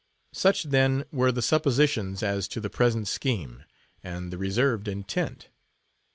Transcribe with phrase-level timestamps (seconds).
[0.33, 3.65] Such, then, were the suppositions as to the present scheme,
[4.03, 5.49] and the reserved intent.